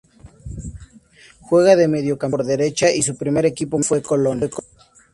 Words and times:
Juega 1.41 1.75
de 1.75 1.87
mediocampista 1.87 2.37
por 2.37 2.43
derecha 2.47 2.89
y 2.91 3.03
su 3.03 3.15
primer 3.15 3.45
equipo 3.45 3.77
fue 3.83 4.01
Colón. 4.01 4.41